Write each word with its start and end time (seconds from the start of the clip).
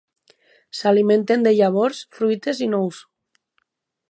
S'alimenten 0.77 1.45
de 1.49 1.53
llavors, 1.59 2.01
fruites 2.19 2.65
i 2.69 2.71
nous. 2.75 3.07